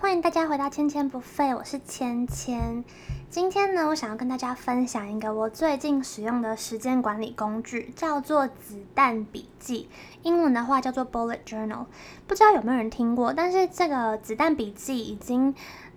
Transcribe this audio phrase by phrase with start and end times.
[0.00, 2.84] 欢迎大家回到千千不废，我是千千。
[3.28, 9.88] 今天呢，我想要跟大家分享一个我最近使用的时间管理工具，叫做子弹笔记，
[10.22, 11.86] 英文的话叫做 Bullet Journal。
[12.28, 13.32] 不知道有没有人听过？
[13.32, 15.52] 但是这个子弹笔记已经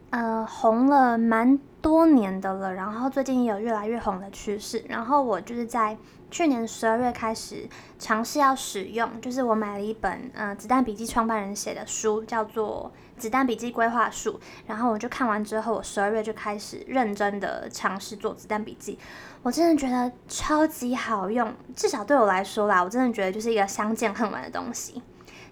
[0.09, 4.83] 呃红了蛮多年的了，然后最近也有越来越红的趋势。
[4.89, 5.95] 然后我就是在
[6.31, 12.91] 去年十二月开始尝试要使用，就是我买了一本呃子弹笔记创办人写的书，叫做。
[13.21, 18.97] 子弹笔记规划术，然后我就看完之后，我十二月就开始认真的尝试做子弹笔记。
[19.43, 25.03] 我真的觉得超级好用，至少对我来说啦，我真的觉得就是一个相见恨晚的东西。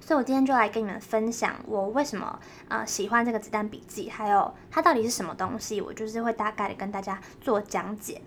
[0.01, 2.39] 所以我今天就来跟你们分享我为什么
[2.69, 8.19] 呃喜欢这个子弹笔记，还有它到底是什么东西，我就是会大概的跟大家做讲解。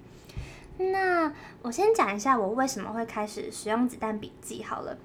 [0.79, 4.97] 那我先讲一下我为什么会开始使用子弹笔记好了。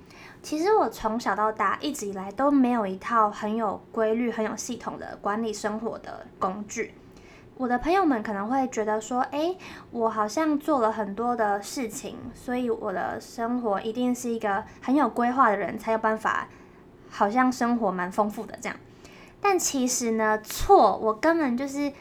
[0.42, 6.94] 其实我从小到大一直以来都没有一套很有规律、很有系统的管理生活的工具。
[7.58, 9.58] 我的朋友们可能会觉得说：“诶，
[9.92, 16.48] 我好像做了很多的事情，所以我的生活一定是一个很有规划的人才有办法，
[17.10, 18.78] 好像生活蛮丰富的这样。”
[19.42, 21.92] 但其实呢，错，我根本就是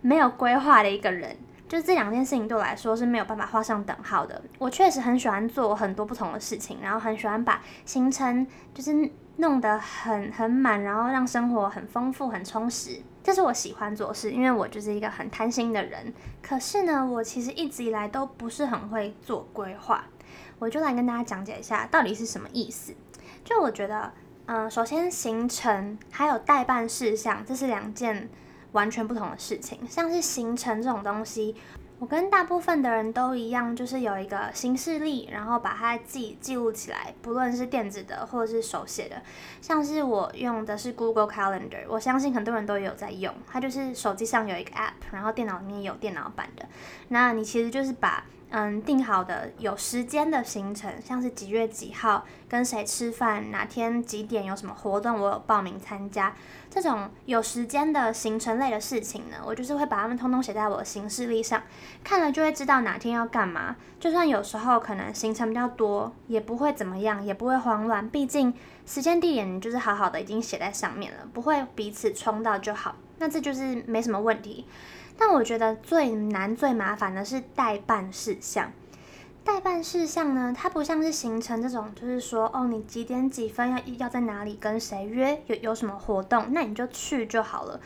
[0.00, 1.36] 没有规划的一个人。
[1.72, 4.42] 就这两件事情对我来说是没有办法画上等号的。
[4.58, 13.00] 我确实很喜欢做很多不同的事情，然后很喜欢把行程就是弄得很很满，然后让生活很丰富、很充实。
[13.24, 16.12] 这是我喜欢做事，因为我就是一个很贪心的人。
[16.42, 20.04] 可是呢，我其实一直以来都不是很会做规划。
[20.58, 22.94] 我就来跟大家讲解一下到底是什么意思。
[23.42, 24.12] 就我觉得，
[24.44, 28.28] 嗯、首先行程还有待办事项，这是两件。
[28.72, 31.54] 完全不同的事情，像是行程这种东西，
[31.98, 39.22] 我跟大部分的人都一样，就是有一个行事历，然后把它记记录起来，不论是电子的或者是手写的。
[39.60, 46.66] 像是我用的是 Google Calendar，我相信很多人都有在用，它就是手机上有一个 App，然后电脑里面有电脑版的。
[47.08, 48.24] 那你其实就是把。
[48.54, 56.34] 嗯，定好的有时间的行程，像是几月几号跟谁吃饭，哪天几点有什么活动，我有报名参加。
[56.68, 61.62] 这种有时间的行程类的事情呢，我就是会把它们通通写在我的行事历上，
[62.04, 63.74] 看了就会知道哪天要干嘛。
[63.98, 68.52] 就算有时候可能行程比较多，也不会怎么样，也不会慌乱，毕竟
[68.84, 72.96] 时间地点就是好好的已经写在上面了，不会彼此冲到就好。
[73.16, 74.66] 那这就是没什么问题。
[75.24, 78.72] 但我觉得最难、最麻烦的是待办事项。
[79.44, 87.80] 待办事项呢，它不像是行程这种，就是说，哦，你几点几分要要在哪里跟谁约，有有什么活动，那你就去就好了。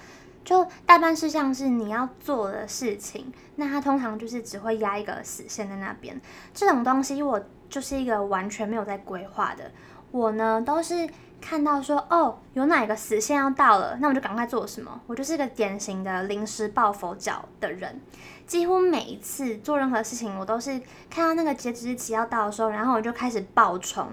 [0.47, 6.19] 就待办事项是你要做的事情，那它通常就是只会压一个死线在那边。
[6.55, 7.39] 这种东西我
[7.69, 9.71] 就是一个完全没有在规划的，
[10.11, 11.07] 我呢都是。
[11.49, 15.01] 看到说哦，有哪个死线要到了，那我就赶快做什么。
[15.07, 18.01] 我就是个典型的临时抱佛脚的人，
[18.49, 24.09] 几乎每一次做任何事情，我都是看到那个截止日期要到的时候，然后我就开始爆冲。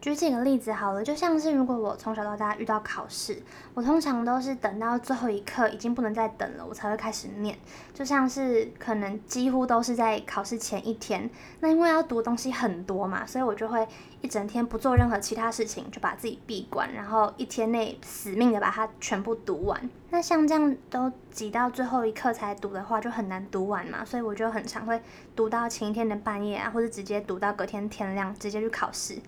[0.00, 3.42] 举几个例子好了，就像是如果我从小到大遇到考试，
[3.74, 7.58] 我通常都是等到最后一刻已经不能再等了，我才会开始念。
[7.92, 11.28] 就像是可能几乎都是在考试前一天，
[11.58, 13.84] 那因为要读东西很多嘛，所以我就会
[14.20, 19.90] 一整天不做任何其他事情，就把自己闭关，然后一天内死命的把它全部读完。
[20.10, 25.02] 那像这样都挤到最后一刻才读的话，就很难读完嘛，所以我就很常会
[25.34, 29.18] 读到前一天的半夜啊，或者直接读到隔天天亮，直接去考试。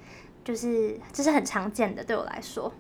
[0.45, 2.73] 就是这是很常见的，对我来说，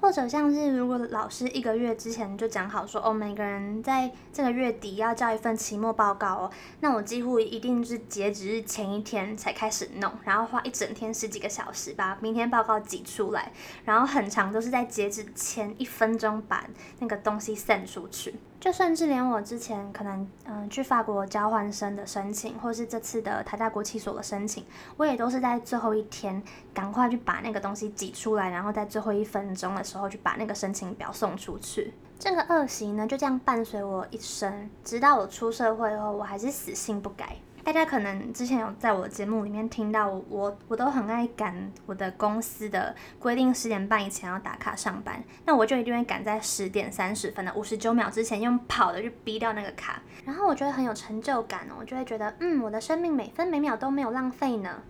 [0.00, 6.50] 或者像是如果老师一个月之前就讲好说，哦，每个人在这个月底要交一份期末报告哦，
[6.80, 13.50] 那我几乎一定是截止日前一天才开始弄，然后花一整天十几个小时把明天报告挤出来，
[13.84, 16.64] 然后很长都是在截止前一分钟把
[17.00, 18.34] 那个东西 send 出去。
[18.66, 24.64] 就甚至连我之前可能嗯、去法国交换生的申请，或是这次的台大国企所的申请，
[24.96, 26.42] 我也都是在最后一天
[26.74, 31.94] 赶快去把那个东西挤出来，然后在最后一分钟的时候去把那个申请表送出去。
[32.18, 37.36] 这个恶习呢，就这样伴随我一生，直到我出社会后，我还是死性不改。
[37.66, 54.80] 大家可能之前有在我的节目里面听到我，我我都很爱赶我的公司的规定十点半以前要打卡上班，那我就一定会赶在十点三十分的五十九秒之前用跑的去逼掉那个卡，然后我觉得很有成就感哦，我就会觉得嗯，我的生命每分每秒都没有浪费呢。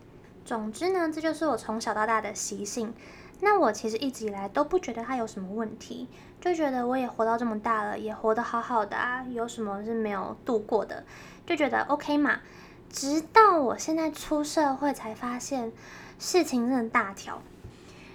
[0.45, 2.93] 总之呢，这就是我从小到大的习性。
[3.41, 6.09] 那我其实一直以来都不觉得它有什么问题，
[6.43, 11.03] 就觉得我也活到这么大了，也活得好好的啊，有什么是没有度过的，
[11.47, 12.41] 就觉得 OK 嘛。
[12.91, 15.73] 直到我现在出社会才发现，
[16.19, 17.43] 事情真的大条。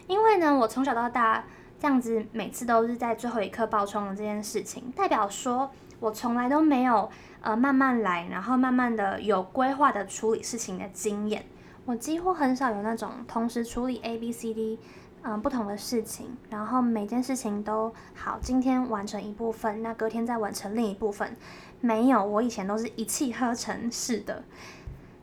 [0.08, 1.46] 因为呢，我从小到大
[1.80, 7.10] 这样子每次都是在最后一刻爆冲的这件事情，代表说我从来都没有
[7.42, 11.46] 呃慢慢来，然后慢慢的有规划的处理事情的经验。
[11.86, 14.80] 我几乎很少有那种同时处理 A、B、C、D，
[15.24, 21.38] 嗯，不同的事情，然后每件事情都好，今天完成一部分，那隔天再完成另一部分。
[21.80, 24.44] 没有，我以前都是一气呵成式的。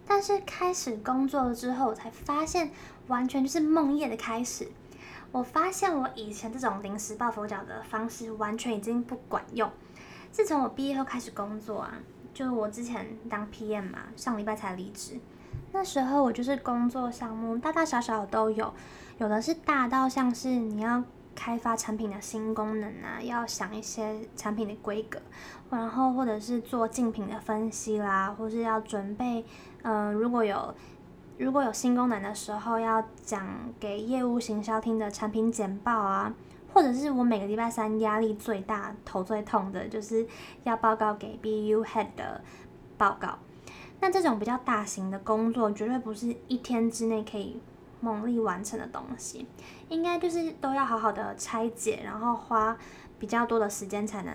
[0.06, 2.70] 但是开始工作了之后，才发现
[3.08, 4.68] 完全就是梦魇的开始。
[5.32, 9.70] 我发现我以前这种临时抱佛脚的方式完全已经不管用。
[10.30, 11.98] 自从我毕业后开始工作啊，
[12.32, 15.18] 就我之前当 PM 嘛，上礼拜才离职。
[15.72, 18.72] 那时候我就是工作项目大大小小都有，
[19.18, 21.02] 有的是大到像是你要
[21.34, 25.20] 开发产品的新功能啊，要想一些产品的规格，
[25.70, 29.44] 然后或者是做竞品的分析啦，或是要准备，
[29.82, 30.74] 嗯、如果有
[31.36, 33.46] 如果有新功能的时候，要讲
[33.78, 36.34] 给业务行销听的产品简报啊，
[36.74, 40.26] 或者是我每个礼拜三压力最大、头最痛的，就是
[40.64, 42.40] 要报告给 BU Head 的
[42.96, 43.38] 报告。
[44.00, 47.60] 那这种比较大型的工作，绝对不是一天之内可以
[48.00, 49.46] 猛力完成的东西，
[49.88, 52.76] 应该就是都要好好的拆解，然后花
[53.18, 54.32] 比较多的时间才能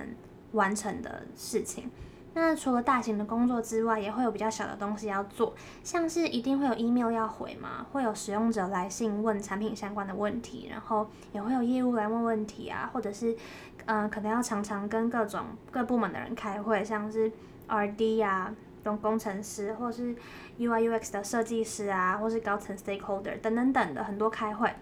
[0.51, 1.89] 完成的事情。
[2.35, 13.37] 那除了大型的工作之外，也会有比较小的东西要做，像是一定会有 email 要回嘛，会有使用者来信问产品相关的问题，然后也会有业务来问问题啊，或者是
[13.85, 17.31] 嗯、可能要常常跟各种各部门的人开会，像是
[17.67, 18.53] RD 啊。
[18.85, 20.15] 用工程师，或是
[20.59, 24.73] UI UX 的设计师啊，或是高层 stakeholder 等等等的很多开会，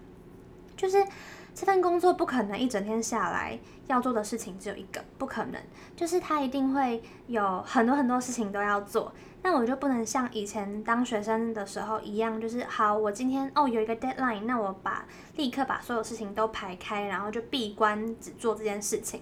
[0.76, 1.04] 就是
[1.54, 5.60] 这份工作不可能一整天下来要做的事情只有一个，不可能，
[5.94, 9.12] 就是他一定会有很多很多事情都要做。
[9.44, 19.20] 那我就不能像以前当学生的时候一样，就是好，我今天哦有一个 deadline，那我把立刻把所有事情都排开，然后就闭关只做这件事情，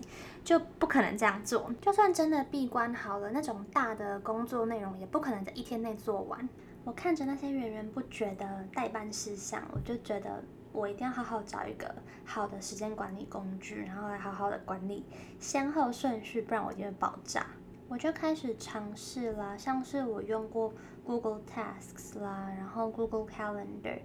[0.50, 1.73] 就不可能这样做。
[1.81, 6.49] 就算真的闭关好了，那种大的工作内容也不可能在一天内做完。
[6.82, 10.43] 我看着那些源源不绝的代办事项，我就觉得
[10.73, 11.94] 我一定要好好找一个
[12.25, 15.05] 好的时间管理工具，然后来好好的管理
[15.38, 17.47] 先后顺序，不然我就会爆炸。
[17.87, 20.73] 我就开始尝试啦，像是我用过
[21.05, 24.00] Google Tasks 啦，然后 Google Calendar，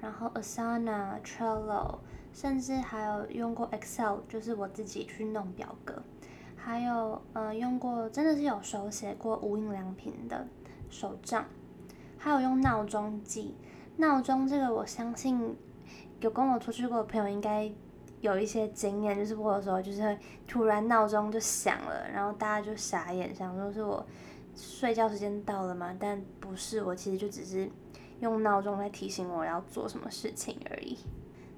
[0.00, 1.98] 然后 Asana、Trello，
[2.32, 6.02] 甚至还有用过 Excel，就是我自己去弄表格，
[6.56, 10.46] 还有呃用过真的是有手写过无印良品的
[10.90, 11.44] 手账，
[12.18, 13.54] 还有用闹钟记。
[13.96, 15.56] 闹钟这个我相信
[16.20, 17.72] 有跟我出去过的朋友应该。
[18.22, 24.06] 有一些经验，就是我有时候就是会突然闹钟就响了，然后大家就傻眼，想说是我
[24.54, 25.92] 睡觉时间到了吗？
[25.98, 27.68] 但不是，我其实就只是
[28.20, 30.96] 用闹钟来提醒我要做什么事情而已。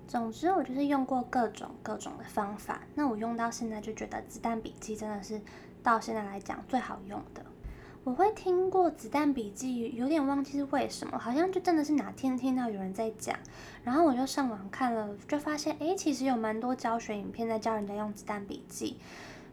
[0.07, 5.41] 总之，我就是用过各种各种的方法，那我用到现在就觉得子弹笔记真的是
[5.83, 7.45] 到现在来讲最好用的。
[8.05, 13.35] 我会听过子弹笔记，有点忘记是为什么，好像就真的是哪天听到有人在讲，
[13.83, 18.99] 然后我就上网看了，就发现诶，其实有蛮多教学影片在教人家用子弹笔记，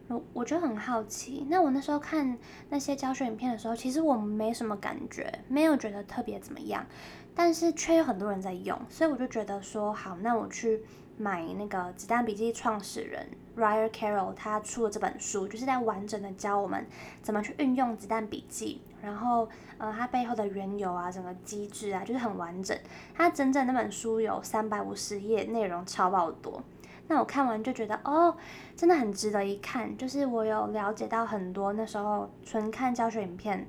[0.08, 1.46] 我我就很好奇。
[1.48, 2.36] 那我那时候看
[2.68, 6.84] 那些教学影片的时候，其实我没什么感觉，没有觉得特别怎么样，
[7.34, 10.82] 但是却有很多人在用，所以我就觉得说好，那我去。
[11.18, 13.24] 买那个子弹笔记创始人
[13.56, 16.84] Ryan Carroll，他出了这本书，就是在完整的教我们
[17.20, 19.46] 怎么去运用子弹笔记，然后
[19.76, 22.76] 呃，它背后的缘由啊，整个机制啊，就是很完整。
[23.14, 26.60] 它整整那本书有三百五十页，内容超爆多。
[27.06, 28.34] 那我看完就觉得，哦，
[28.74, 29.96] 真的很值得一看。
[29.98, 33.68] 就是我有了解到很多那时候纯看教学影片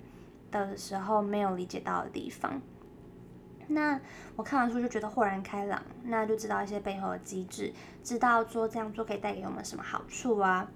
[0.49, 2.61] 的时候没有理解到的地方。
[3.67, 3.99] 那
[4.35, 10.69] 我看完书就觉得豁然开朗，那就知道一些背后的机制，知道说这样做可以带给我们什么好处啊。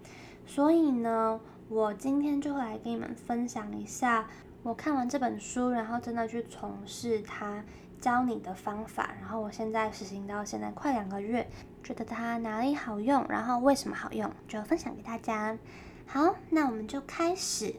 [0.45, 1.39] 所以呢，
[1.69, 4.27] 我今天就会来跟你们分享一下
[4.63, 7.63] 我看完这本书，然后真的去从事他
[7.99, 11.47] 教你的方法，然后我现在实行到现在快两个月，
[11.83, 15.57] 觉得它哪里好用，然后为什么好用，就分享给大家。
[16.05, 17.75] 好，那我们就开始。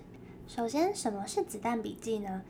[0.47, 2.43] 首先，什么是子弹笔记呢？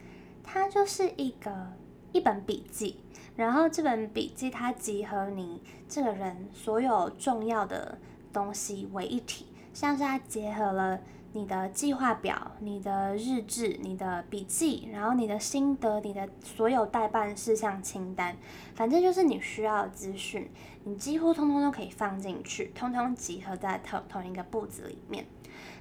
[0.43, 1.73] 它就是一个。
[2.13, 2.97] 一本笔记，
[3.37, 7.99] 然后这本笔记它集合你这个人所有重要的
[8.33, 11.01] 东西为一体，像是它结合了
[11.33, 18.35] 你的计划表、你的日志、你的笔记，然后你的心得、你的所有待办事项清单，
[18.75, 20.51] 反正就是你需要的资讯，
[20.85, 25.27] 你几乎通通都可以放进去，通通集合在同同一个簿子里面。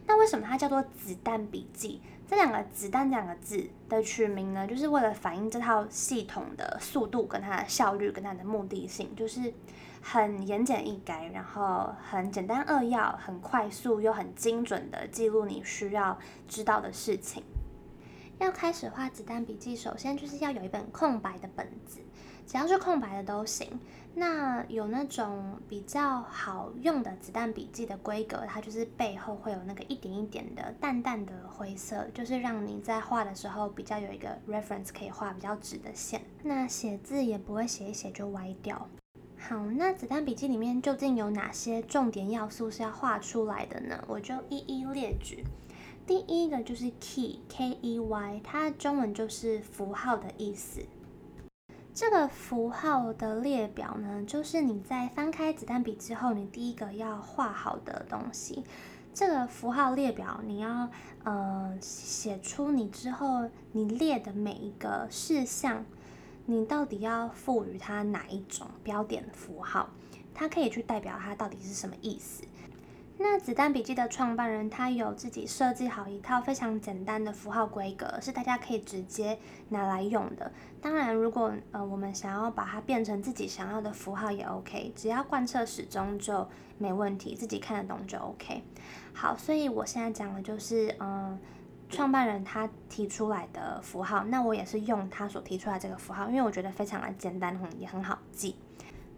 [0.06, 2.02] 那为什么它叫做子弹笔记？
[2.28, 9.54] 这两个“子弹”这两个字的取名呢，就是为了反映这套系统的速度、跟它的效率、跟它的目的性，就是
[10.02, 16.20] 很言简意赅，然后很简单扼要，很快速又很精准的记录你需要
[16.50, 17.42] 知道的事情。
[18.40, 22.02] 要开始画子弹笔记，首先就是要有一本空白的本子，
[22.46, 23.80] 只要是空白的都行。
[24.20, 36.20] 那有那种比较好用的子弹笔记的规格，它就是背后会有那个一点一点的淡淡的灰色，就是让你在画的时候比较有一个 reference 可以画比较直的线。
[36.42, 38.90] 那写字也不会写一写就歪掉。
[39.38, 44.04] 好，那子弹笔记里面究竟有哪些重点要素是要画出来的呢？
[44.08, 45.44] 我就一一列举。
[46.08, 50.82] 第一个就是 key，K E Y，它中文就是符号的意思。
[52.00, 58.64] 这个符号的列表呢，就是你在翻开子弹笔之后，你第一个要画好的东西。
[59.16, 60.88] 这个符号列表，你要
[61.24, 65.84] 呃写出你之后你列的每一个事项。
[66.46, 69.90] 你到底要赋予它哪一种标点符号？
[70.36, 72.44] 它可以去代表它到底是什么意思？
[73.18, 79.38] 那子弹笔记的创办人他有自己设计好一套非常简单的符号规格，是大家可以直接
[79.70, 80.52] 拿来用的。
[80.82, 86.48] 当然，如果呃我们想要把它变成自己想要的符号也 OK，只要贯彻始终就
[86.78, 88.64] 没问题，自己看得懂就 OK。
[89.14, 91.38] 好，所以我现在讲的就是嗯。
[91.90, 98.58] 创办人他提出来的符号，那我也是用他所提出来这个符号，因为我觉得非常的简单，很也很好记。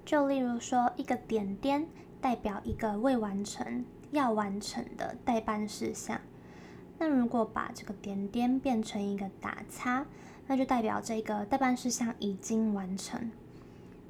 [0.06, 1.88] 就例如说，一个点点
[2.22, 6.20] 代表一个未完成、要完成的待办事项。
[6.98, 10.06] 那如果把这个点点变成一个打叉，
[10.48, 13.32] 那就代表这个待办事项已经完成。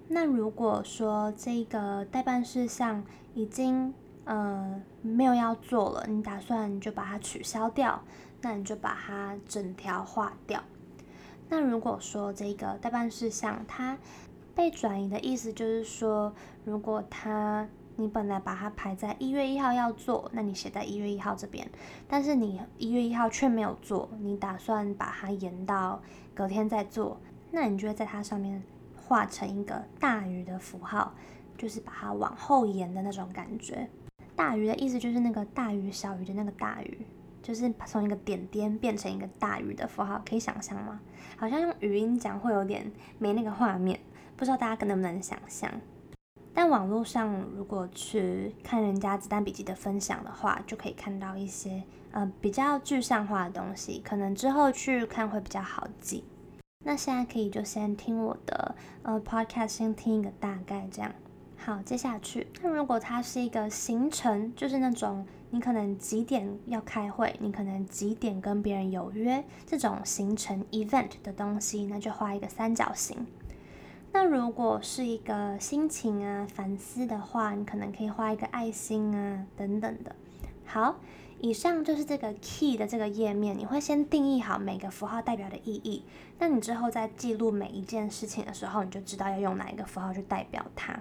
[0.08, 3.94] 那如果说这个待办事项已经
[4.25, 8.01] 呃没有要做了，你打算就把它取消掉。
[8.42, 10.63] 那你就把它整条划掉。
[11.50, 13.98] 那如果说这个待办事项它
[14.56, 17.68] 被转移的意思，就是说，如果它
[18.00, 21.70] 你本来把它排在一月一号要做，那你写在一月一号这边，
[22.08, 26.01] 但是你一月一号却没有做，你打算把它延到
[26.34, 27.20] 隔天再做，
[27.51, 28.63] 那你就会在它上面
[28.96, 31.13] 画成一个大于的符号，
[31.58, 33.89] 就是把它往后延的那种感觉。
[34.34, 37.06] 大于的意思就是那个大于小于的那个大于。
[37.41, 41.00] 就是从一个点点变成一个大于的符号，可以想象吗？
[41.36, 44.00] 好像用语音讲会有点没那个画面，
[44.36, 45.72] 不知道大家能不能想象。
[46.62, 56.25] 但网络上如果去看人家子弹笔记的分享的话，就可以看到一些呃比较具象化的东西，可能之后去看会比较好记。
[56.84, 61.10] 那现在可以就先听我的呃 podcast，先听一个大概这样。
[61.56, 65.25] 好，接下去，那如果它是一个行程，就是那种。
[65.51, 67.36] 你可能几点要开会？
[67.39, 69.44] 你可能几点跟别人有约？
[69.66, 73.25] 这种行程 event 的东西，那就画一个三角形。
[74.12, 80.16] 那如果是一个心情啊、反思的话，你可能可以画一个爱心啊等等的。
[80.66, 80.96] 好，
[81.39, 86.04] 以上就是这个 key 的这个页面，你会先定义好每个符号代表的意义。
[86.39, 91.00] 那你之后在记录每一件事情的时候，你就知道要用哪一个符号去代表它。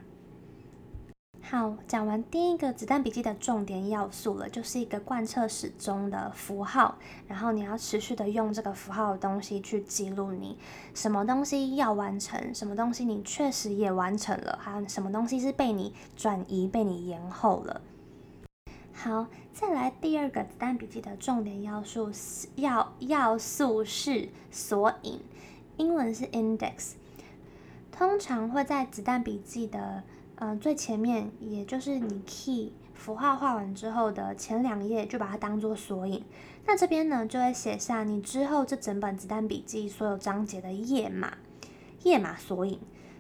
[1.51, 6.99] 好，讲完第一个子弹笔记的重点要素了，就是一个贯彻始终的符号。
[7.27, 10.59] 然后你要持续的用这个符号的东西去记录你
[10.93, 17.81] 什么东西要完成，什么东西你确实也完成了，还有什么东西是被你转移、被你延后了。
[18.93, 22.11] 好，再来第二个子弹笔记的重点要素
[22.57, 25.19] 要要素是索引，
[25.79, 26.93] 英文是 index，
[27.91, 30.03] 通常会在子弹笔记的。
[30.41, 36.25] 嗯、最前面也就是你 key 符号画完之后的前两页，就把它当做索引。
[36.65, 41.39] 那这边呢，就会写下你之后这整本子弹笔记所有章节的页码，
[42.05, 42.79] 页码索引，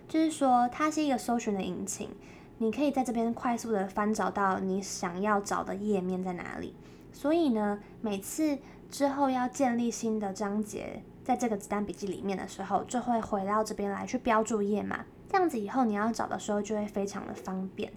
[0.08, 2.10] 就是说它是一个搜寻的引擎，
[2.58, 6.74] 你可以在这边快速的翻找到你想要找的页面在哪里。
[7.12, 8.58] 所以呢，每次
[8.90, 15.04] 之后要建立新的章节，在这个子弹笔记里面的时候，就会回到这边来去标注页码。
[15.28, 17.92] 这样子以后你要找的时候就会非常的方便，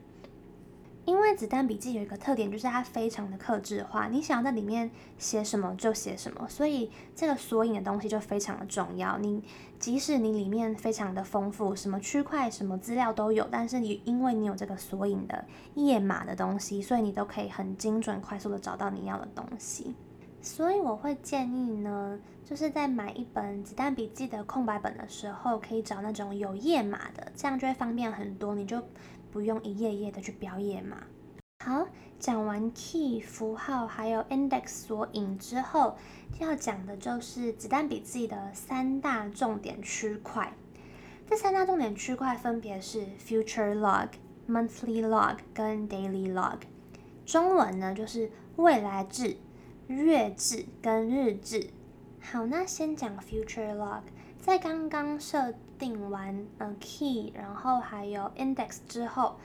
[1.06, 9.18] 因为子弹笔记有一个特点，就是它非常的克制化，你想要在里面写什么就写什么，所以这个索引的东西就非常的重要。
[9.18, 9.44] 你
[9.80, 15.46] 即使你里面非常的丰富，什么区块、什么资料都有，但是你因为你有这个索引的
[15.76, 19.96] 页码的东西，所以你都可以很精准、快速的找到你要的东西。
[20.42, 28.82] 所以我会建议呢，就是在买一本子弹笔记的空白本的时候，可以找那种有页码的，这样就会方便很多，你就
[29.32, 30.98] 不用一页一页的去标页码。
[31.64, 31.88] 好，
[32.20, 35.96] 讲完 key 符号还有 index 索引之后，
[36.40, 40.52] 要讲的就是子弹笔记的三大重点区块。
[41.30, 44.08] 这三大重点区块分别是 future log、
[44.50, 46.58] monthly log 跟 daily log。
[47.28, 49.38] 中文呢就是未来志、
[49.92, 51.70] 月志跟日志。
[52.20, 54.02] 好，那先讲 future log。
[54.40, 59.38] 在刚刚设定完呃 key，然后还有 index 之后，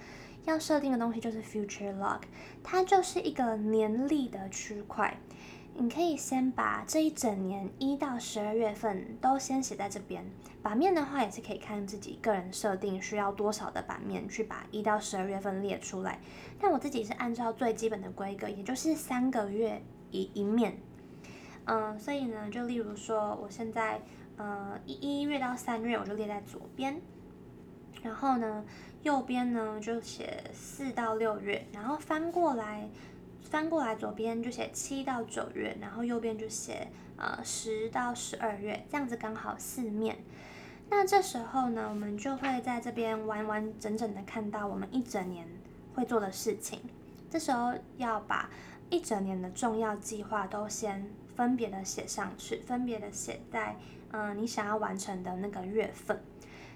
[0.45, 2.21] 要设定的东西就是 future log。
[2.63, 5.19] 它就是一个年历的区块。
[5.79, 10.25] 你可以先把这一整年一到十二月份都先写在这边。
[10.63, 16.19] 版面的话也是可以看自己个人设定需要多少的版面去把一到十二月份列出来。
[16.59, 20.79] 但我自己是按照最基本的规格，也就是三个月一一面。
[21.65, 24.01] 嗯，所以呢，就例如说我现在
[24.37, 27.01] 呃一一月到三月我就列在左边，
[28.03, 28.65] 然后呢
[29.03, 32.89] 右边呢就写四到六月，然后翻过来。
[33.49, 40.19] 翻过来，左边就写七到九月，然后右边就写呃十到十二月，这样子刚好四面。
[40.91, 45.47] 那这时候呢，我们就会在这边完完整整的看到我们一整年
[45.95, 46.81] 会做的事情。
[47.31, 48.51] 这时候要把
[48.91, 53.77] 一整年的重要计划都先分别的写上去，分别的写在
[54.13, 56.23] 嗯、你想要完成的那个月份。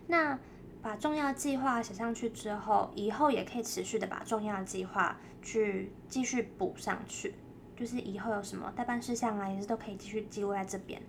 [0.09, 0.39] 那
[0.83, 7.35] 把重要计划写上去之后，以后也可以持续的把重要计划去继续补上去，
[7.77, 11.01] 就是以后有什么代办事项啊，也是都可以继续记录在这边。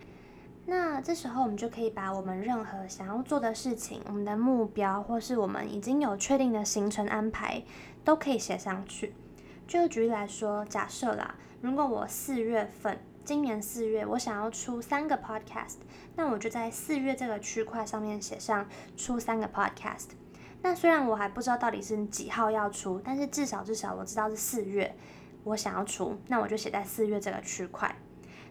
[0.68, 7.64] 那这时候我们就可以把我们任何想要做的事情、我们的目标，或是我们已经有确定的行程安排，
[8.06, 9.14] 都可以写上去。
[9.72, 13.00] 就举例来说，假设啦，如果我四月份。
[13.24, 15.76] 今年四月，我想要出三个 podcast，
[16.18, 20.08] 那我就在四月这个区块上面写上出三个 podcast。
[20.62, 24.94] 那虽然我还不知道到底是几号要出，但是至少至少我知道是四月
[25.46, 27.96] 我想要出，那我就写在四月这个区块。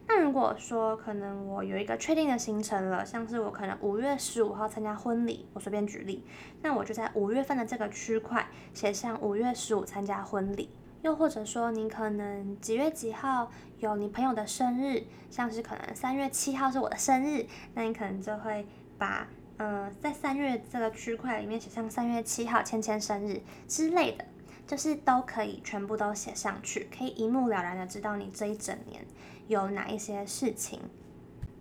[0.06, 6.24] 那如果说可能我有一个确定的行程了，像是我可能五月十五号参加婚礼，我随便举例，
[6.62, 10.70] 那我就在五月份的这个区块写上五月十五参加婚礼。
[11.02, 18.66] 又或者说，你可能几月几号有你朋友的生日，像是可能三月七号是我的生日，那你可能就会
[18.98, 24.24] 把嗯、呃，在三月这个区块里面写上三月七号芊芊生日之类的，
[24.66, 29.02] 就是都可以全部都写上去，可以一目了然的知道你这一整年
[29.48, 30.80] 有哪一些事情。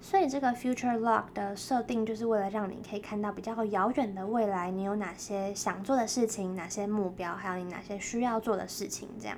[0.01, 9.38] 所以这个 Future Log 的设定就是为了让你可以看到比较遥远的未来，你有哪些想做的事情，哪些目标，还有你哪些需要做的事情，这样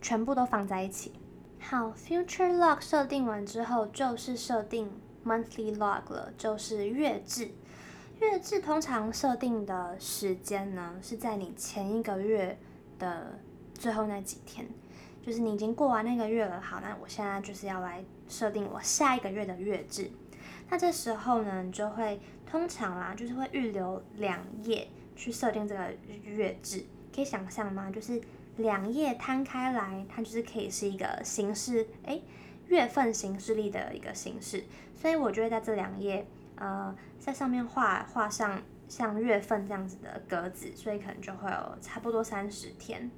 [0.00, 1.12] 全部都放在一起。
[1.58, 4.90] 好，Future Log 设定完之后，就是设定
[5.24, 7.50] Monthly Log 了，就是月制。
[8.20, 12.58] 月制通常设定的时间呢，是在你前一个月
[12.98, 13.38] 的
[13.74, 14.68] 最后那几天。
[15.20, 20.10] 就是你已经过完那个月了，好，那我现在就是要来设定我下一个月的月制。
[20.70, 25.90] 那这时候呢，你就会通常啦，就是会预留两页去设定这个
[26.22, 26.84] 月制。
[27.14, 27.90] 可以想象吗？
[27.90, 28.20] 就是
[28.58, 32.22] 两页摊开来，它就是可以是一个形式，诶，
[32.68, 34.64] 月份形式历的一个形式。
[34.94, 43.10] 所以我就会在这两页，呃，在上面画画上像月份这样子的格子，所以可能就会有差不多三十天。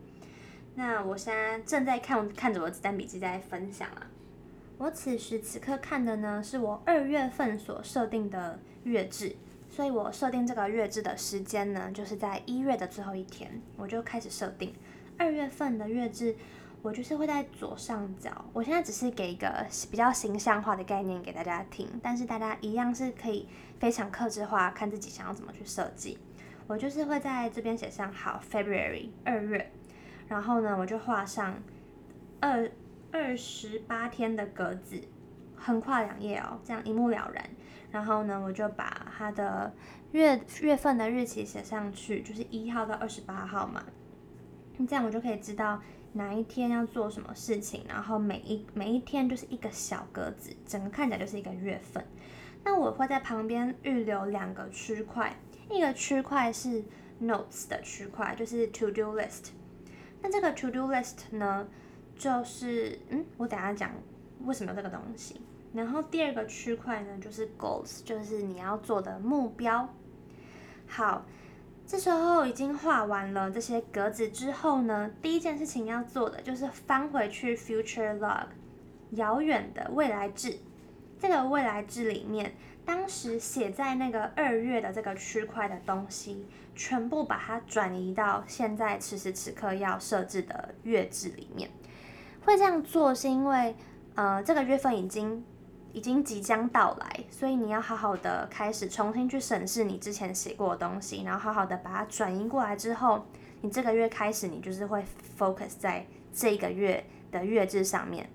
[0.77, 4.07] 那我现在正在看看着我的子弹笔记在分享啊。
[4.81, 9.37] 我此时此刻看的呢，是我二月份所设定的月制，
[9.69, 14.73] 所以我设定这个月制的时间呢，就是在一月的最后一天，我就开始设定
[15.19, 16.35] 二月份的月制。
[16.81, 23.47] 我就是会在左上角，我现在只是给一个比较形象化的概念给大家听，但是大家一样是可以
[23.79, 26.17] 非常克制化，看自己想要怎么去设计。
[26.67, 29.71] 我就是会在这边写上好 February 二月。
[30.27, 31.63] 然后呢，我就画上
[32.41, 32.67] 二
[33.13, 35.01] 二十八天的格子，
[35.57, 37.45] 横跨两页哦，这样一目了然。
[37.91, 39.73] 然后呢，我就把它的
[40.13, 43.85] 月月份的日期写上去，就是一号到二十八号嘛。
[44.89, 47.85] 这样我就可以知道哪一天要做什么事情。
[47.89, 52.05] 然后每一每一天就是一个小格子，整个看起来就是一个月份。
[52.65, 55.35] 那我会在旁边预留两个区块，
[55.69, 56.85] 一个区块是
[57.21, 59.49] Notes 的区块，就是 To Do List。
[60.23, 61.67] 那这个 to do list 呢，
[62.21, 63.91] 就是嗯，我等下讲
[64.45, 65.41] 为什么这个东西。
[65.73, 69.89] 然后第二个区块呢，就是 goals，就是你要做的目标。
[70.87, 71.25] 好，
[71.87, 78.49] 这时候已经画完了这些格子之后呢，第一件事情要做的就是翻回去 future log，
[79.13, 80.59] 遥远的未来志。
[81.19, 82.55] 这个未来志里面，
[82.85, 91.71] 当时写在那个二月的这个区块的东西，全部把它转移到现在此时此刻要设置的月志里面。
[92.45, 93.75] 会这样做是因为，
[94.15, 95.45] 呃，这个月份已经
[95.93, 103.25] 已经即将到来，所以你要好好的开始重新去审视你之前写过的东西，然后好好的把它转移过来之后，
[103.61, 105.05] 你这个月开始，你就是会
[105.39, 108.29] focus 在这个月的月志上面。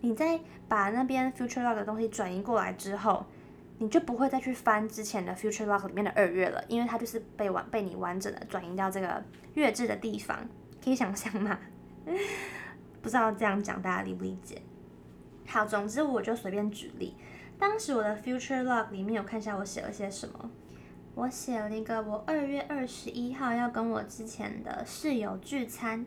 [0.00, 3.24] 你再把那边 future log 的东西转移过来之后，
[3.78, 9.22] 你就不会再去翻之前的 future log 里面的二月了，因为它就是被完被你完整的转移到这个
[9.54, 10.36] 月志的地方。
[10.82, 11.56] 可以想象吗？
[13.02, 14.62] 不知道这样讲大家理不理解？
[15.46, 17.16] 好，总之我就随便举例。
[17.58, 20.50] 当时我的 future log 里面有看一下我写了些什么。
[21.14, 26.06] 我写了一个，我二月二十一号要跟我之前的室友聚餐，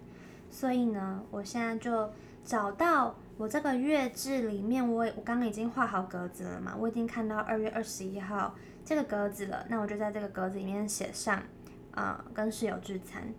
[0.49, 2.09] 所以呢，我现在就
[2.43, 11.43] 找到我这个月志里面，我我刚刚已经画好格子了嘛，我已经看到二月二十一号这个格子了，那我就在这个格子里面写上，
[11.91, 13.31] 啊、跟室友聚餐。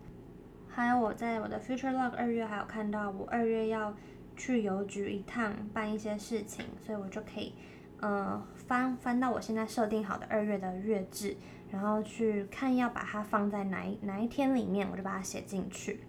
[0.77, 3.97] 还有我在我的 future log 二月还有看到我二月要
[4.37, 7.55] 去邮局一趟办一些事情，所以我就可以，
[8.01, 11.35] 呃，翻翻到我现在设定好的二月的月志。
[11.69, 16.01] 然后去看要把它放在哪一哪一天里面，我就把它写进去。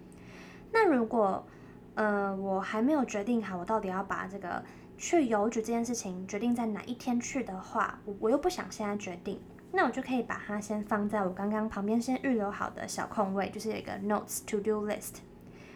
[0.73, 1.47] 那如果
[1.95, 4.61] 呃我还没有决定好，我到底要把这个
[4.97, 9.39] 去邮局这件事情决定在哪一天去的话，我我又不想现在决定，
[9.71, 15.15] 那我就可以把它先放在我刚刚旁边先预留好的小空位，就是有一个 Notes To Do List，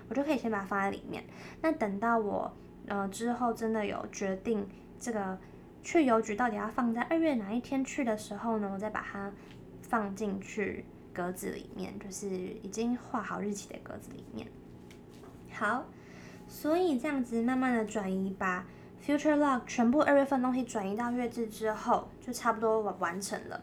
[0.09, 1.23] 我就可以先把它放在里面。
[1.61, 2.51] 那等到我
[2.87, 4.67] 呃之后真的有决定
[4.99, 5.37] 这个
[5.83, 9.31] 去邮局到底要放在二月哪一天去的时候呢，我再把它。
[9.81, 14.47] 放进去格子里面，就是已经画好日期的格子里面。
[15.51, 15.83] 好，
[16.47, 18.65] 所以这样子慢慢的转移，把
[19.05, 23.61] future log 全部二月份东西转移到月志之后，就差不多完完成了。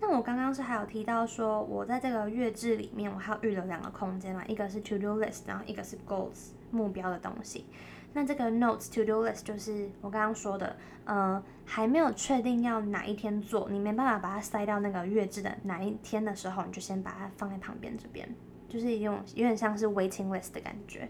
[0.00, 7.66] 那我刚刚是还有提到说，我在这个月志里面，我还要预留两个空间嘛，一个是 to do list，然后一个是 goals 目标的东西。
[8.12, 18.26] 那这个 notes to do list 就是我刚刚说的，呃，还没有确定要哪一天做，你没办法把它塞到那个月志的哪一天的时候，你就先把它放在旁边这边，
[18.68, 21.08] 就是一种有点像是 waiting list 的感觉。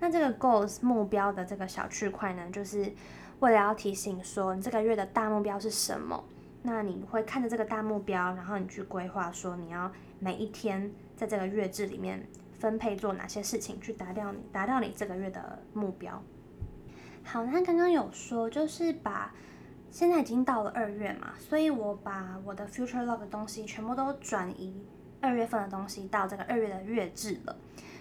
[0.00, 2.92] 那这个 goals 目标的这个小区块呢，就是
[3.38, 6.22] 为了要提醒说你这个月的大目标是什么，
[6.66, 12.26] 那你会看着这个大目标，然后你去规划说你要每一天在这个月制里面
[12.58, 16.22] 分配做哪些事情，去达掉你达到你这个月的目标。
[17.22, 19.34] 好，那刚刚有说，就是把
[19.90, 24.86] 现在已经到了二月嘛，所以我把我的 future log 的东西全部都转移
[25.20, 27.54] 二月份的东西到这个二月的月制了，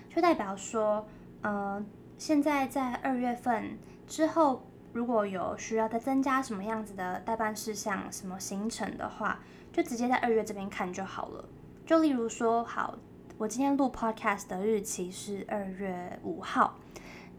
[0.09, 1.05] 就代表说，
[1.41, 1.85] 呃，
[2.17, 9.39] 现在在二月份之后，如果有需要再增加什么样子的待办事项、什么行程的话，
[9.71, 11.43] 就直接在二月这边看就好了。
[11.85, 12.95] 就例如说，好，
[13.37, 16.79] 我今天录 podcast 的日期是二月五号。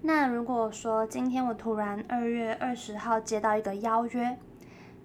[0.02, 4.36] 那如果说今天我突然二月二十号接到一个邀约，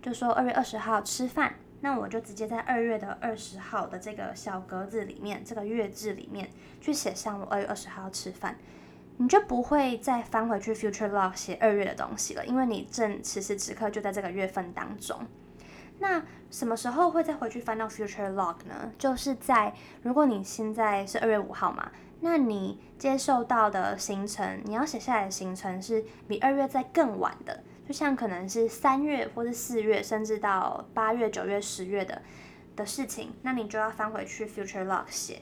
[0.02, 6.50] 就说二月二十号吃饭，那我就直接在二月的二十号的这个小格子里面，这个月志里面
[6.82, 8.58] 去写上我二月二十号吃饭，
[9.22, 15.20] 你就不会再翻回去 future log 写二月的东西了，因为你正此时此刻就在这个月份当中。
[16.00, 18.94] 那什么时候会再回去翻到 future log 呢？
[18.98, 21.92] 就是在如果你现在是二月五号嘛。
[22.22, 32.22] 那你接受到的行程，你要写下来的行程是比二月再更晚的，就像可能是三月或是四月，甚至到八月、九月、十月的
[32.76, 35.42] 的事情，那你就要翻回去 future log 写。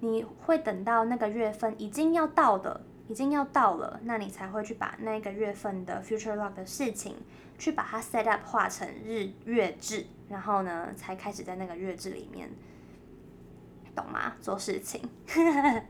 [0.00, 7.14] 你会等到那个月份已经要到的，已经要到了，那你才会去把那个月份的 future log 的事情，
[7.58, 12.48] 去把它 set up 化成日月制，然后呢，才开始在那个月制里面，
[13.94, 14.34] 懂吗？
[14.40, 15.02] 做事情。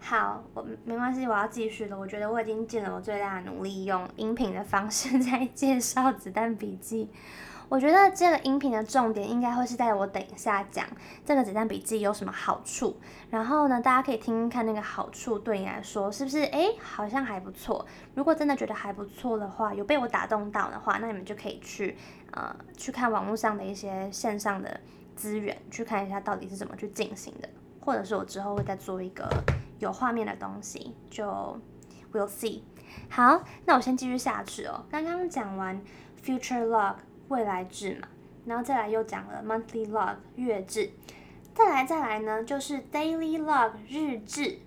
[0.00, 1.98] 好，我没关系，我要继续了。
[1.98, 7.10] 我觉得我已经尽了我最大的努力，用音频的方式在介绍子弹笔记。
[7.68, 10.86] 我觉得这个音频的重点应该会是在我等一下讲
[11.24, 12.96] 这个子弹笔记有什么好处。
[13.30, 16.44] 然后呢，大家可以听听看那个好处对你来说是不是？
[16.44, 17.84] 哎，好像还不错。
[18.14, 21.96] 如果真的觉得还不错的话，有被我打动到的话，那你们就可以去
[22.32, 24.80] 呃去看网络上的一些线上的
[25.14, 27.48] 资源，去看一下到底是怎么去进行的，
[27.80, 29.28] 或者是我之后会再做一个。
[29.78, 31.26] 有画面的东西就
[32.10, 32.62] we'll see。
[33.10, 34.82] 好，那我先继续下去哦。
[34.90, 35.78] 刚刚讲完
[36.24, 36.94] future log
[37.28, 38.08] 未来志嘛，
[38.44, 40.90] 然后再来又讲了 monthly log 月志，
[41.54, 44.58] 再来再来呢就是 daily log 日志。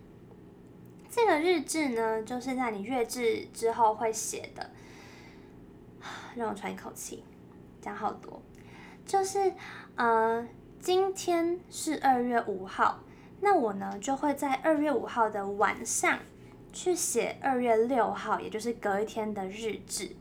[1.10, 4.70] 这个日志呢，就是在你月志之后会写的。
[6.36, 7.24] 让我喘一口气，
[7.82, 8.42] 讲好多。
[9.06, 9.52] 就是
[9.96, 10.48] 呃，
[10.80, 13.00] 今天是二月五号。
[13.42, 16.20] 那我呢，就会在二月五号的晚上
[16.72, 20.12] 去写二月六号，也就是隔一天的日志，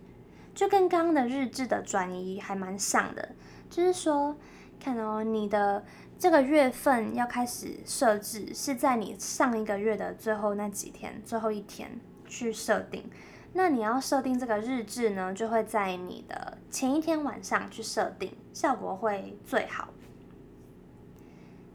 [0.58, 3.28] 就跟刚刚的日志的转移还蛮像的。
[3.70, 4.36] 就是说，
[4.80, 5.84] 看哦，你的
[6.18, 13.08] 这个月份要开始设置，是在你上一个月的最后那几天，最后一天去设定。
[13.52, 19.90] 那你要设定这个日志呢，就会在你的前一天晚上去设定，效果会最好。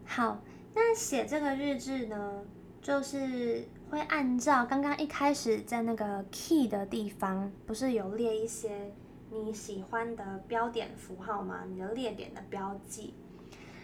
[0.04, 0.42] 好，
[0.74, 2.42] 那写这个日志呢，
[2.82, 8.92] 就是会按照刚刚一开始在那个 key 的地方，不是有列一些
[9.30, 11.64] 你喜欢的标点符号吗？
[11.68, 13.14] 你的列点的标记。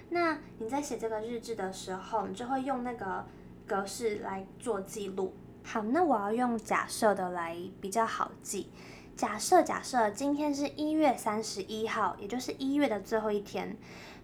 [0.09, 3.25] 那你在写这个日志的时候，你就会用那个
[3.67, 5.33] 格式来做记录。
[5.63, 8.71] 好，那我要用假设的来比较好记。
[9.15, 13.77] 假设假设今天是一月三十一号，也就是一月的最后一天，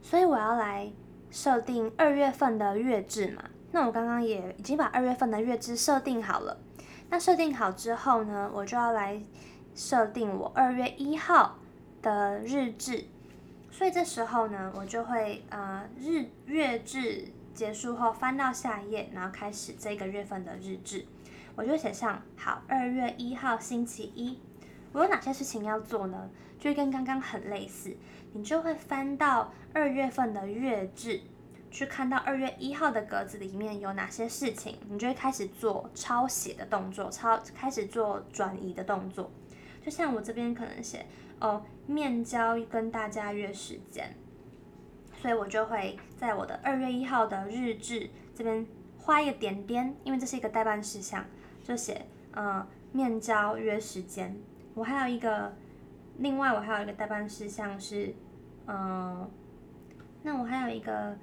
[0.03, 0.91] 所以我要来
[1.31, 3.45] 设定二月份的月志嘛。
[3.77, 6.57] 那我刚刚也已经把二月份的月志设定好了。
[7.11, 9.21] 那设定好之后呢，我就要来
[9.75, 11.59] 设定我二月一号
[12.01, 13.05] 的日志。
[13.71, 21.05] 所以这时候呢，我就会呃日月志结束后翻到下一页，然后开始这个月份的日志。
[21.55, 24.41] 我就写上好，二月一号星期一，
[24.93, 26.31] 我有哪些事情要做呢？
[26.59, 27.95] 就跟刚刚很类似，
[28.33, 31.21] 你就会翻到二月份的月志，
[31.77, 39.31] 去看到二月一号的格子里面有哪些事情，你就会开始做抄写的动作，抄开始做转移的动作。
[39.85, 41.05] 就像我这边可能写
[41.39, 44.17] 哦，面交跟大家约时间，
[45.21, 51.23] 所以我就会在我的二月一号的日志这边画一个点点，因为这是一个待办事项。
[51.63, 54.35] 就写，嗯，面交约时间。
[54.73, 55.55] 我还有一个，
[56.17, 58.15] 另外我还有一个待办事项是，
[58.67, 59.31] 嗯，
[60.23, 61.15] 那我还有一个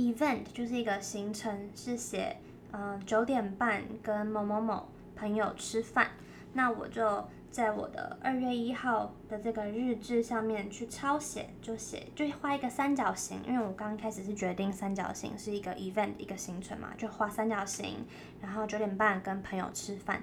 [0.00, 2.38] event，就是一个行程，是写，
[2.72, 6.08] 嗯，九点半跟某某某朋友吃饭。
[6.54, 18.06] 那我就在我的二月一号的这个日志上面去抄写，就写就画一个三角形，因为我刚开始是决定三角形是一个 event 一个行程嘛，就画三角形，
[18.40, 20.22] 然后九点半跟朋友吃饭，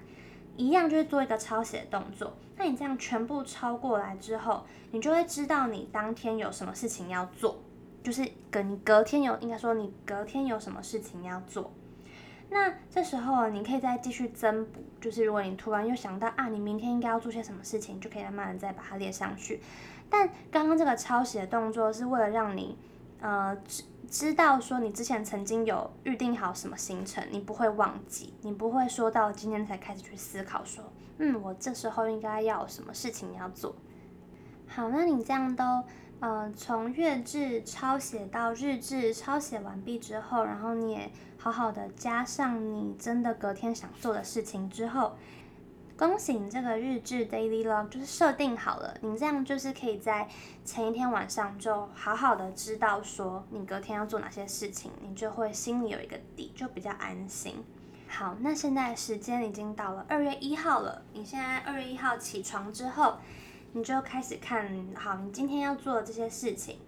[0.55, 2.33] 一样就是做一个抄写动作。
[2.57, 7.61] 那你这样全部抄过来之后，你就会知道你当天有什么事情要做，
[8.03, 11.71] 就是隔你隔天有应该说你隔天有什么事情要做。
[12.49, 19.59] 那这时候你可以再继续增补，就是如果你突然又想到啊，你明天应该要做些什么事情，就可以慢慢再把它列上去。
[20.09, 22.77] 但刚刚这个抄写的动作是为了让你，
[23.19, 30.81] 呃，知知道说你之前曾经有预定好什么行程，你不会忘记，你不会说到今天才开始去思考说，
[31.17, 33.75] 嗯，我这时候应该要有什么事情要做。
[34.67, 35.83] 好，那你这样都。
[36.19, 45.15] 呃，从月志抄写到日志抄写完毕之后，然后你也好好的加上你真的隔天想做的事情之后，
[45.95, 50.27] 恭喜你这个日志 daily log 就是设定好了，你这样就是可以在
[50.65, 57.63] 前一天晚上就好好的知道说你隔天要做哪些事情，你就会心里有一个底，就比较安心。
[58.07, 63.17] 好，那现在时间已经到了二月一号了，你现在二月一号起床之后。
[63.77, 66.79] 你就开始看好你今天要做的这些事情，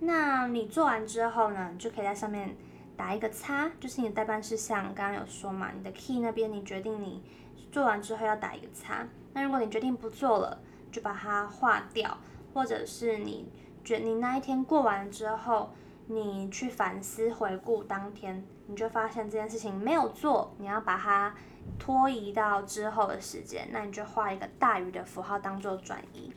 [0.00, 2.56] 那你做完之后呢，你就可以在上面
[2.96, 4.84] 打一个叉，就是你的待办事项。
[4.94, 7.22] 刚刚有说嘛，你的 key 那边你决定你
[7.70, 9.06] 做完之后要打一个叉。
[9.34, 10.58] 那如果你决定不做了，
[10.90, 12.16] 就把它划掉，
[12.54, 13.52] 或者是你
[13.84, 15.74] 决你那一天过完之后，
[16.06, 21.34] 你去反思回顾当天，你就发现这件事情没有做，你要把它。
[21.78, 26.30] 拖移到之后的时间，那你就画一个大于的符号当做转移，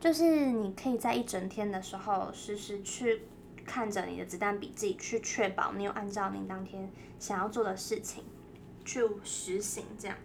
[0.00, 3.22] 就是你可以在一整天的时候，时时去
[3.64, 8.24] 看着你的子弹笔记，去确保你有按照你当天想要做的事情
[8.84, 9.84] 去实行。
[9.98, 10.16] 这样，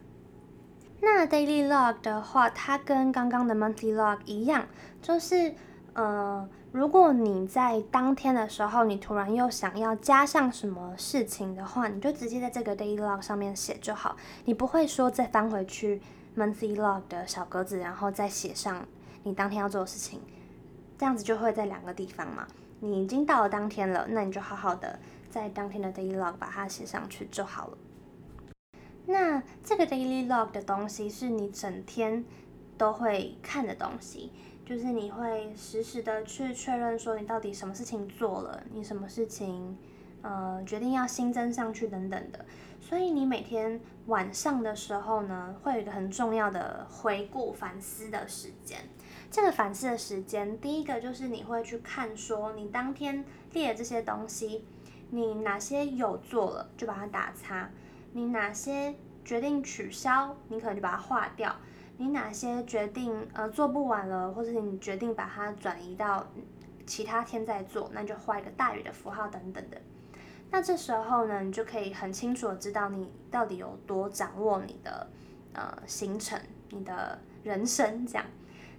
[1.02, 4.68] 那 daily log 的话，它跟刚刚的 monthly log 一样，
[5.02, 5.54] 就是。
[5.94, 14.16] 呃，如果你在当天的时候，你突然又想要加上什么事情的话，你就直接在这个 daily log 上面写就好。
[14.46, 16.02] 你不会说再翻回去
[16.38, 18.86] monthly log 的小格子，然后再写上
[19.24, 20.22] 你当天要做的事情，
[20.98, 22.48] 这样子就会在两个地方嘛。
[22.80, 24.98] 你已经到了当天了，那你就好好的
[25.30, 27.78] 在当天的 daily log 把它写上去就好了。
[29.08, 32.24] 那这个 daily log 的东西是你整天
[32.78, 34.32] 都会看的东西。
[34.72, 39.78] 就是你会实时的去确认说你到底什么事情做了，你什么事情，
[40.22, 42.46] 呃，决定要新增上去等等的。
[42.80, 48.80] 所以你每天晚上的时候呢，会有一个很重要的回顾反思的时间。
[49.30, 54.64] 这个反思的时间，第一个就是你会去看说你当天列的这些东西，
[55.10, 57.70] 你哪些有做了就把它打叉，
[58.14, 61.54] 你哪些决定取消，你可能就把它划掉。
[62.02, 66.26] 你哪些决定呃做不完了，或者是你决定把它转移到
[66.88, 69.80] 其他天再做，那就画一个大于的符号等等的。
[70.50, 75.08] 那这时候呢，你就可以很清楚的知道你到底有多掌握你的
[75.54, 78.26] 呃行程，你的人生这样。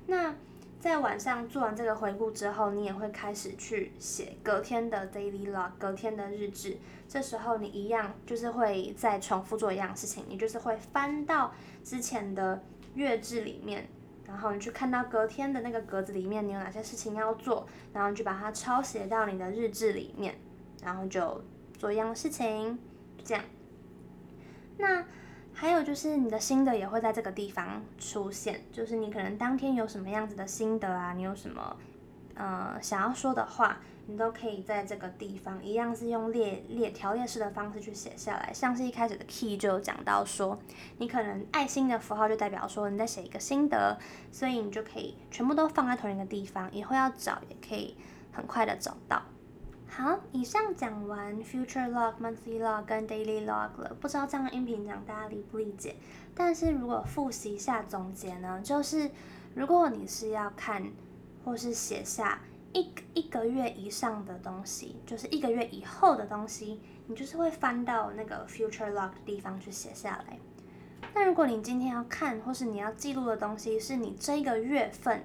[0.09, 0.35] 那
[0.81, 6.77] 在晚上做完这个回顾之后，你也会开始去写隔天的 daily log，隔天的日志。
[7.09, 11.53] 这时候你一样就是会再重复做一样事情，你就是会翻到
[11.85, 12.61] 之前的
[12.95, 13.89] 月志里面，
[14.27, 20.35] 然后你去看到隔天的那个格子里面你有哪些事情要做，然后你就把它抄写到你的日志里面，
[20.83, 21.45] 然后就
[21.79, 22.79] 做一样的事情，
[23.25, 23.45] 这样。
[24.79, 25.05] 那。
[25.55, 31.77] 还有就是你的心得也会在这个地方出现，就是你可能当天有什么样子的心得啊，你有什么
[32.35, 38.53] 呃想要说的话，你都可以在这个地方一样是用列列条列式的方式去写下来。
[38.53, 40.59] 像是一开始的 key 就有讲到说，
[40.99, 43.99] 你可能爱心的符号就代表说你在写一个心得，
[44.31, 47.97] 所以你就可以全部都放在同一个地方，以后要找也可以
[48.33, 49.23] 很快的找到。
[49.89, 55.95] 好，以上讲完 future log、monthly log 跟 daily log 了，不知道这样的音频讲大家理不理解？
[56.35, 59.11] 但是如果复习一下总结呢，就是
[59.55, 60.91] 如果你是要看
[61.45, 62.41] 或是写下
[62.73, 70.39] 一一个月以上的东西，就是一个月以后的东西，你就是会翻到那个 future log 的地方去写下来。
[71.15, 75.25] 那如果你今天要看或是你要记录的东西是你这个月份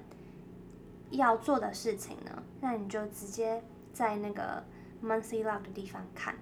[1.10, 3.62] 要做的事情呢，那你就直接。
[3.90, 4.62] 在那个
[5.02, 6.36] monthly log 的地方看。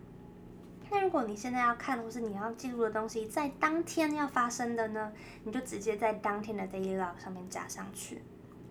[0.91, 5.11] 那如果你现在要看，或是你要记录的东西，在当天要发生的呢，
[5.43, 8.21] 你就直接在当天的 daily log 上面加上去，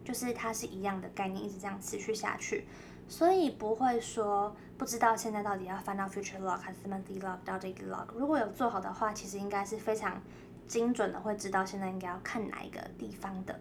[0.05, 2.65] 就是它是一样的概念，一直这样持续下去，
[3.09, 8.05] 所以不会说不知道现在到底要翻到 future log 还是 monthly log 到 daily log。
[8.15, 10.21] 如果有做好的话，其实应该是非常
[10.67, 13.59] 精准的，会知道现在应该要看哪一个地方的。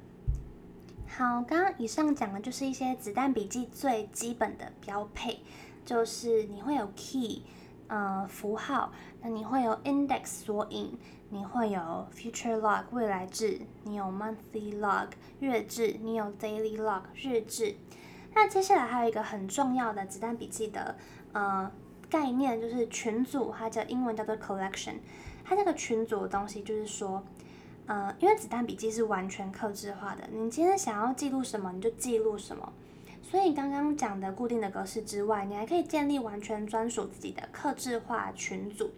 [1.06, 5.40] 好，刚刚以上讲的就是一些子弹笔记最基本的标配，
[5.84, 7.42] 就是你会有 key，
[7.86, 10.98] 呃，符号，那你会有 index 索引，
[11.34, 15.08] 你会有 future log 未来志，你有 monthly log
[15.40, 17.74] 月志，你有 daily log 日志。
[18.32, 20.96] 那接下来还有一个很重要的子弹笔记的
[21.32, 21.68] 呃
[22.08, 24.94] 概念，就是群组，它叫英文叫做 collection。
[25.42, 27.22] 它这个群组的东西就是说。
[27.86, 32.72] 呃，因为子弹笔记是完全克制化的，你今天想要记录什么，你就记录什么。
[33.20, 38.90] 所以刚刚讲的固定的格式之外，你还可以建立完全专属自己的克制化群组。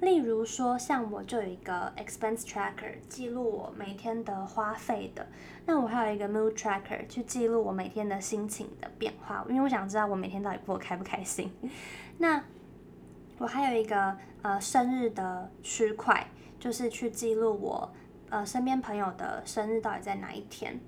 [0.00, 5.26] 例如说，像我就有一个 expense tracker，记录我每天的花费的。
[5.66, 11.50] 那我还有一个 mood tracker，去记录我每天的心情的变化，因为我想知道我每天到底过得开不开心。
[12.18, 12.42] 那
[13.38, 16.26] 我还有一个呃生日的区块，
[16.58, 17.90] 就是去记录我。
[18.30, 20.80] 呃，身边朋友的生日到底在哪一天？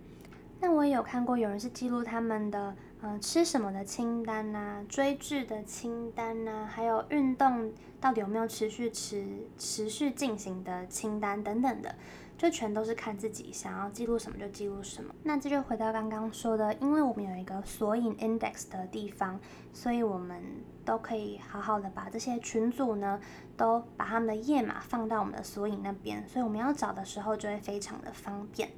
[0.60, 2.74] 那我也有看过，有人是记录他们的
[3.06, 9.24] 呃吃什么的清单呐、追剧的清单呐、还有运动到底有没有持续持
[9.56, 11.94] 持续进行的清单等等的，
[12.36, 15.14] 就全都是看自己想要记录什么就记录什么。
[15.22, 19.38] 那这就回到刚刚说的，因为我们有一个索引 index 的地方，
[19.72, 20.42] 所以我们
[20.84, 23.20] 都可以好好的把这些群组呢，
[23.56, 28.68] 都把他们的页码放到我们的索引那边，所以我们要找的时候就会非常的方便。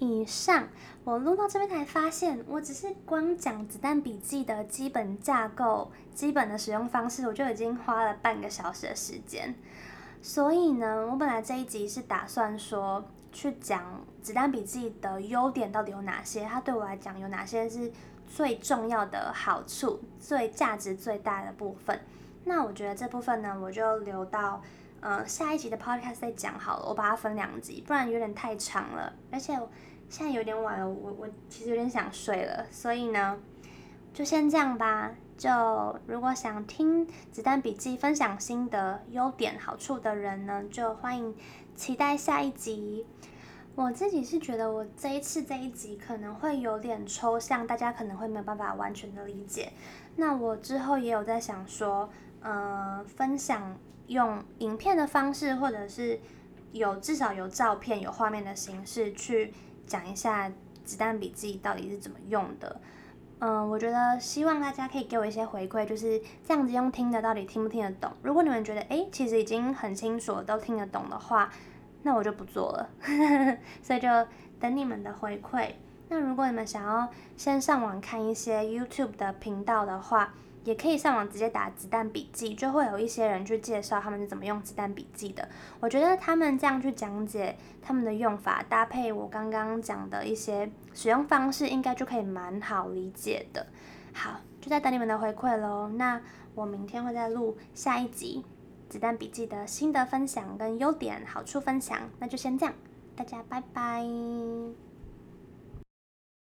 [0.00, 0.66] 以上
[1.04, 9.54] 我录到这边才发现，我只是光讲子弹笔记的基本架构、基本的使用方式，我就已经花了半个小时的时间。
[10.22, 17.92] 所以呢，我本来这一集是打算说去讲子弹笔记的优点到底有哪些，它对我来讲有哪些是
[18.26, 22.00] 最重要的好处、最价值最大的部分。
[22.44, 24.62] 那我觉得这部分呢，我就留到
[25.00, 26.86] 呃下一集的 podcast 再讲好了。
[26.86, 29.12] 我把它分两集，不然有点太长了。
[29.30, 29.58] 而且
[30.10, 33.38] 现在有点晚了，我我其实有点想睡了，所以呢，
[34.12, 35.12] 就先这样吧。
[35.38, 35.48] 就
[36.06, 41.34] 如果想听子弹笔记分享心得、优点、好处的人呢，就欢迎
[41.76, 43.06] 期待下一集。
[43.76, 49.72] 我自己是觉得，我这一次这一集可能会有点抽象，大家可能会没有办法完全的理解。
[50.16, 52.10] 那我之后也有在想说，
[52.42, 56.20] 呃，分享用影片的方式，或者是
[56.72, 59.54] 有至少有照片、有画面的形式去
[59.90, 60.48] 讲一下
[60.84, 62.80] 子弹笔记到底是怎么用的。
[63.40, 68.12] 嗯、我觉得希望大家可以给我一些回馈，就是这样子用听的到底听不听得懂？
[68.22, 71.50] 如果你们觉得，诶，其实已经很清楚了，都听得懂的话。
[72.02, 72.88] 那我就不做了，
[73.82, 74.08] 所以就
[74.60, 75.70] 等你们的回馈。
[76.08, 80.32] 那如果你们想要先上网看一些 YouTube 的频道的话，
[80.64, 85.48] 也可以上网直接打子弹笔记，就会有一些人去介绍他们是怎么用子弹笔记的。
[85.80, 93.66] 我觉得他们这样去讲解他们的用法，搭配我刚刚讲的一些使用方式，应该就可以蛮好理解的。
[94.12, 95.88] 好，就在等你们的回馈喽。
[95.88, 96.20] 那
[96.54, 98.44] 我明天会再录下一集
[98.88, 102.74] 子弹笔记的心得分享跟优点好处分享，那就先这样，
[103.16, 104.04] 大家拜拜。